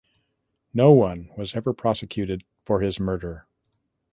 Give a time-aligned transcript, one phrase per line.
[0.73, 3.45] No one was ever prosecuted for his murder.